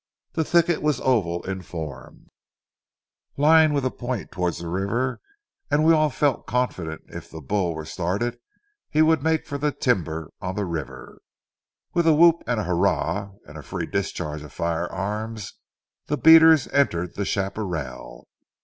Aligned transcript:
The 0.33 0.43
thicket 0.43 0.81
was 0.81 0.99
oval 0.99 1.43
in 1.43 1.61
form, 1.61 2.29
lying 3.37 3.71
with 3.71 3.85
a 3.85 3.91
point 3.91 4.31
towards 4.31 4.57
the 4.57 4.67
river, 4.67 5.21
and 5.69 5.83
we 5.85 5.93
all 5.93 6.09
felt 6.09 6.47
confident 6.47 7.03
if 7.09 7.29
the 7.29 7.39
bull 7.39 7.75
were 7.75 7.85
started 7.85 8.39
he 8.89 9.03
would 9.03 9.21
make 9.21 9.45
for 9.45 9.59
the 9.59 9.71
timber 9.71 10.31
on 10.41 10.55
the 10.55 10.65
river. 10.65 11.21
With 11.93 12.07
a 12.07 12.15
whoop 12.15 12.41
and 12.47 12.59
hurrah 12.61 13.33
and 13.47 13.59
a 13.59 13.61
free 13.61 13.85
discharge 13.85 14.41
of 14.41 14.51
firearms, 14.51 15.53
the 16.07 16.17
beaters 16.17 16.67
entered 16.69 17.13
the 17.13 17.23
chaparral. 17.23 18.27